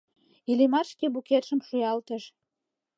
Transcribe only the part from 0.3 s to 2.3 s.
Иллимар шке букетшым шуялтыш.